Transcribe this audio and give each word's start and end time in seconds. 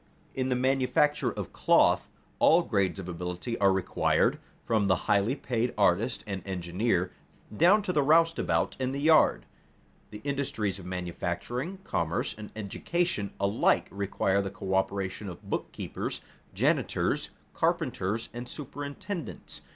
In 0.33 0.49
the 0.49 0.55
manufacture 0.55 1.29
of 1.29 1.53
cloth 1.53 2.07
all 2.39 2.63
grades 2.63 2.97
of 2.97 3.07
ability 3.07 3.55
are 3.59 3.71
required, 3.71 4.39
from 4.65 4.87
the 4.87 4.95
highly 5.05 5.35
paid 5.35 5.75
artist 5.77 6.23
and 6.25 6.41
engineer, 6.43 7.11
down 7.55 7.83
to 7.83 7.93
the 7.93 8.01
roustabout 8.01 8.75
in 8.79 8.93
the 8.93 8.99
yard. 8.99 9.45
The 10.09 10.17
industries 10.23 10.79
of 10.79 10.87
manufacturing, 10.87 11.77
commerce, 11.83 12.33
and 12.35 12.51
education 12.55 13.31
alike 13.39 13.87
require 13.91 14.41
the 14.41 14.49
coöperation 14.49 15.29
of 15.29 15.47
bookkeepers, 15.47 16.21
janitors, 16.55 17.29
carpenters, 17.53 18.29
and 18.33 18.49
superintendents. 18.49 19.61